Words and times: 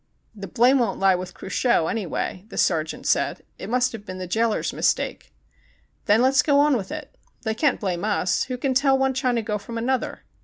"The 0.33 0.47
blame 0.47 0.79
won't 0.79 0.99
lie 0.99 1.13
with 1.13 1.35
Cruchot, 1.35 1.85
anjrway," 1.87 2.45
the 2.49 2.57
sergeant 2.57 3.05
said. 3.05 3.43
"It 3.59 3.69
must 3.69 3.91
have 3.91 4.03
been 4.03 4.17
the 4.17 4.25
jailer's 4.25 4.73
mistake." 4.73 5.31
"Then 6.05 6.23
let's 6.23 6.41
go 6.41 6.59
on 6.59 6.75
with 6.75 6.91
it. 6.91 7.15
They 7.43 7.53
can't 7.53 7.79
blame 7.79 8.03
us. 8.03 8.45
Who 8.45 8.57
can 8.57 8.73
tell 8.73 8.97
one 8.97 9.13
Chinago 9.13 9.59
from 9.59 9.77
another 9.77 10.23